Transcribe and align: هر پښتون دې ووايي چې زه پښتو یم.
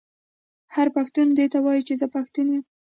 هر 0.75 0.87
پښتون 0.95 1.27
دې 1.37 1.45
ووايي 1.59 1.81
چې 1.87 1.93
زه 2.01 2.07
پښتو 2.15 2.39
یم. 2.49 2.63